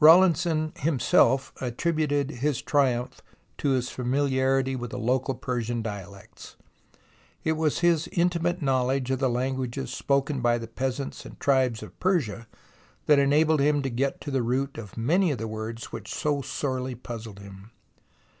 Rawlinson 0.00 0.72
himself 0.78 1.52
attributed 1.60 2.32
his 2.32 2.60
triumph 2.60 3.22
to 3.58 3.68
his 3.70 3.90
familiarity 3.90 4.74
with 4.74 4.90
the 4.90 4.98
local 4.98 5.36
Persian 5.36 5.82
dialects; 5.82 6.56
it 7.44 7.52
was 7.52 7.78
his 7.78 8.08
intimate 8.08 8.60
knowledge 8.60 9.12
of 9.12 9.20
the 9.20 9.30
languages 9.30 9.92
spoken 9.92 10.40
by 10.40 10.58
the 10.58 10.66
peasants 10.66 11.24
and 11.24 11.38
tribes 11.38 11.80
of 11.84 11.96
Persia 12.00 12.48
that 13.06 13.20
enabled 13.20 13.60
him 13.60 13.80
to 13.82 13.88
get 13.88 14.20
to 14.22 14.32
the 14.32 14.42
root 14.42 14.78
of 14.78 14.96
many 14.96 15.30
of 15.30 15.38
the 15.38 15.46
words 15.46 15.92
which 15.92 16.12
so 16.12 16.42
sorely 16.42 16.96
puzzled 16.96 17.38
him. 17.38 17.70